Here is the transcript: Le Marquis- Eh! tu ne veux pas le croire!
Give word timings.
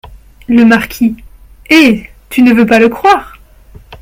Le 0.47 0.65
Marquis- 0.65 1.15
Eh! 1.69 2.09
tu 2.31 2.41
ne 2.41 2.55
veux 2.55 2.65
pas 2.65 2.79
le 2.79 2.89
croire! 2.89 3.37